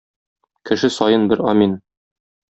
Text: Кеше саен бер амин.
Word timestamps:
Кеше 0.69 0.89
саен 0.95 1.27
бер 1.33 1.43
амин. 1.51 1.77